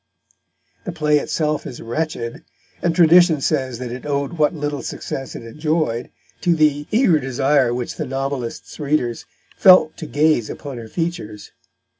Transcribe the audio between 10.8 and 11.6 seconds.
features.